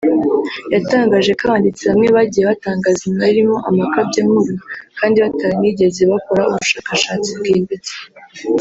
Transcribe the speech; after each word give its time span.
yatangaje 0.73 1.31
ko 1.37 1.41
abanditsi 1.47 1.83
bamwe 1.89 2.07
bagiye 2.17 2.43
batangaza 2.51 2.99
imibare 3.05 3.31
irimo 3.33 3.57
amakabyankuru 3.69 4.53
kandi 4.97 5.17
bataranigeze 5.25 6.01
bakora 6.11 6.41
ubushakashatsi 6.51 7.29
bwimbitse 7.39 7.93